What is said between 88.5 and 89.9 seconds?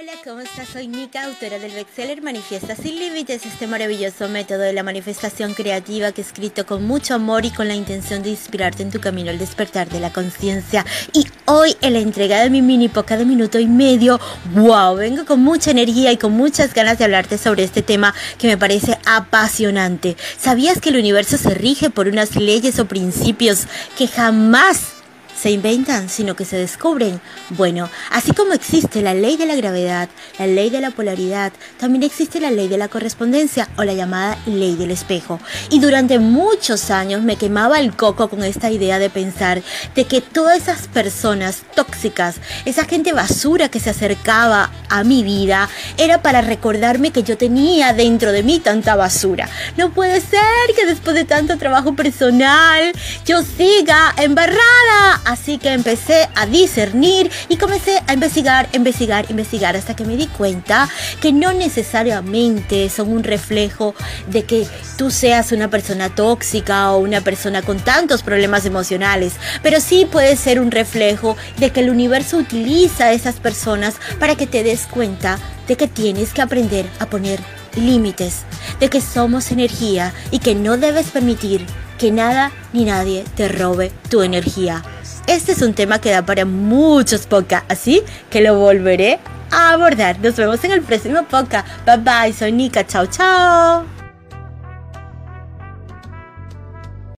volveré a